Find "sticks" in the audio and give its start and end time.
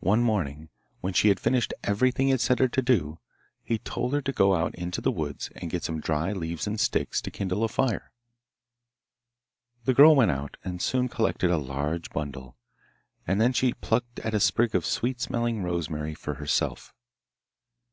6.80-7.20